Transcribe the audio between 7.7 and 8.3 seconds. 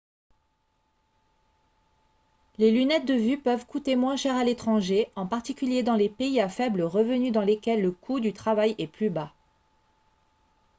le coût